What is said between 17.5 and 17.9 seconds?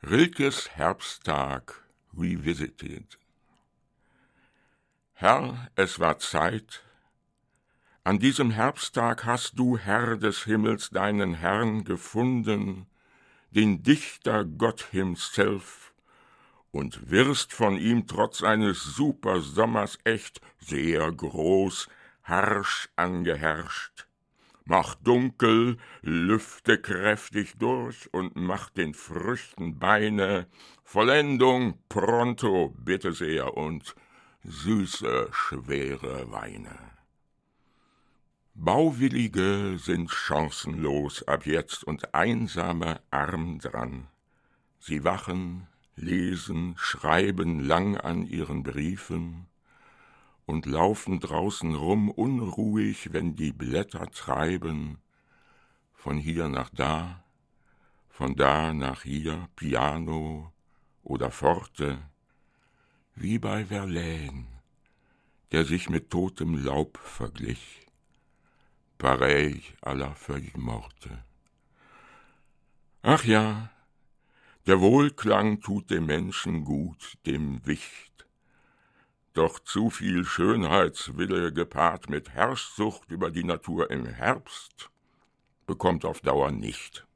von